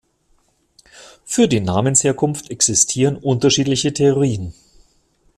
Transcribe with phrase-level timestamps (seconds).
[1.25, 4.55] Für die Namensherkunft existieren unterschiedliche Theorien.